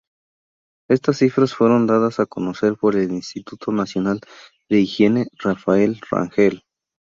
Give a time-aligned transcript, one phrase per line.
[0.89, 4.19] Estas cifras fueron dadas a conocer por el Instituto Nacional
[4.67, 6.63] de Higiene Rafael Rangel.